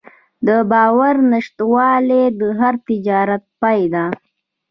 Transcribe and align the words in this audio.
د 0.47 0.49
باور 0.71 1.15
نشتوالی 1.31 2.23
د 2.39 2.41
هر 2.59 2.73
تجارت 2.87 3.43
پای 3.61 3.81
ده. 3.93 4.05